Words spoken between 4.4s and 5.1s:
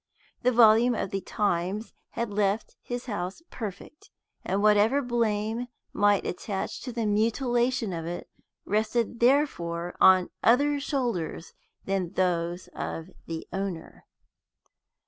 and whatever